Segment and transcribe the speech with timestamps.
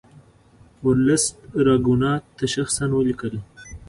[0.85, 3.33] ورلسټ راګونات ته شخصا ولیکل.